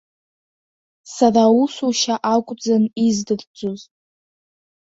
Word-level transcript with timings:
Сара 1.13 1.41
аусушьа 1.49 2.15
акәӡан 2.33 2.83
издырӡоз. 3.05 3.81